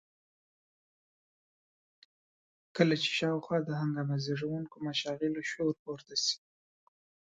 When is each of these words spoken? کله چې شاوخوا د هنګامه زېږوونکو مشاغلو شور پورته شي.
کله 2.75 2.95
چې 3.01 3.09
شاوخوا 3.17 3.57
د 3.63 3.69
هنګامه 3.81 4.17
زېږوونکو 4.25 4.75
مشاغلو 4.87 5.41
شور 5.51 5.73
پورته 5.83 6.15
شي. 6.25 6.37